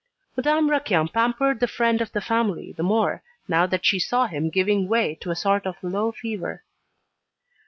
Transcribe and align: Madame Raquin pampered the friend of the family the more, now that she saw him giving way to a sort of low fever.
Madame 0.35 0.71
Raquin 0.71 1.09
pampered 1.09 1.59
the 1.59 1.67
friend 1.67 2.01
of 2.01 2.11
the 2.11 2.21
family 2.21 2.71
the 2.73 2.81
more, 2.81 3.21
now 3.47 3.67
that 3.67 3.85
she 3.85 3.99
saw 3.99 4.25
him 4.25 4.49
giving 4.49 4.87
way 4.87 5.13
to 5.21 5.29
a 5.29 5.35
sort 5.35 5.67
of 5.67 5.75
low 5.83 6.11
fever. 6.11 6.63